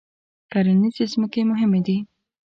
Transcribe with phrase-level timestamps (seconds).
[0.51, 1.97] کرنیزې ځمکې مهمې دي.